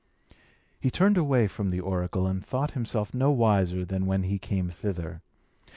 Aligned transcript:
He 0.79 0.89
turned 0.89 1.15
away 1.15 1.45
from 1.47 1.69
the 1.69 1.79
oracle, 1.79 2.25
and 2.25 2.43
thought 2.43 2.71
himself 2.71 3.13
no 3.13 3.29
wiser 3.29 3.85
than 3.85 4.07
when 4.07 4.23
he 4.23 4.39
came 4.39 4.69
thither. 4.71 5.21